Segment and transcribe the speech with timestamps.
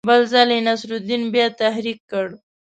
[0.07, 2.27] بل ځل یې نصرالدین بیا تحریک کړ.